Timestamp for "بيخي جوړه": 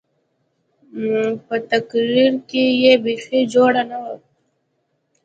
3.03-3.83